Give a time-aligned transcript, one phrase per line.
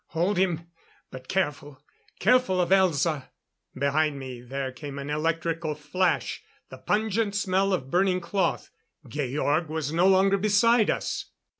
[0.17, 0.65] Hold him!
[1.11, 1.79] But careful
[2.19, 3.27] careful of Elza!"
[3.75, 8.71] Behind me there came an electrical flash; the pungent smell of burning cloth.
[9.07, 11.25] Georg was no longer beside us!